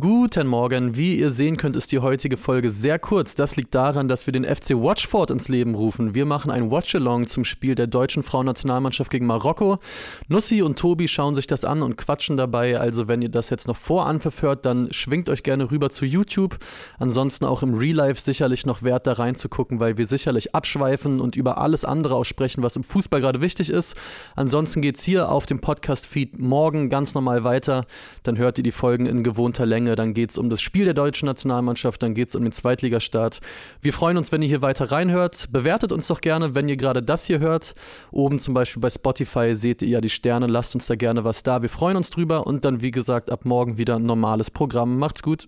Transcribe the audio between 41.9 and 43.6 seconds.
uns drüber und dann, wie gesagt, ab